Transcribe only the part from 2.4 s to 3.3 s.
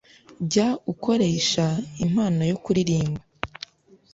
yo kuririmba